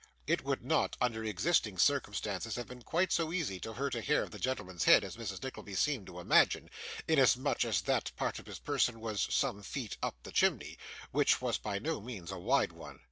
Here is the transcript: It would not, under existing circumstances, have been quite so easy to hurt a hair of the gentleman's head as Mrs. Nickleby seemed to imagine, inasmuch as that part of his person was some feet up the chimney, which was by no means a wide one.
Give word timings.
It 0.25 0.43
would 0.43 0.65
not, 0.65 0.97
under 0.99 1.23
existing 1.23 1.77
circumstances, 1.77 2.55
have 2.55 2.65
been 2.67 2.81
quite 2.81 3.11
so 3.11 3.31
easy 3.31 3.59
to 3.59 3.73
hurt 3.73 3.93
a 3.93 4.01
hair 4.01 4.23
of 4.23 4.31
the 4.31 4.39
gentleman's 4.39 4.85
head 4.85 5.03
as 5.03 5.15
Mrs. 5.15 5.43
Nickleby 5.43 5.75
seemed 5.75 6.07
to 6.07 6.19
imagine, 6.19 6.71
inasmuch 7.07 7.63
as 7.65 7.81
that 7.81 8.11
part 8.15 8.39
of 8.39 8.47
his 8.47 8.57
person 8.57 8.99
was 8.99 9.27
some 9.29 9.61
feet 9.61 9.97
up 10.01 10.15
the 10.23 10.31
chimney, 10.31 10.79
which 11.11 11.39
was 11.39 11.59
by 11.59 11.77
no 11.77 12.01
means 12.01 12.31
a 12.31 12.39
wide 12.39 12.71
one. 12.71 12.99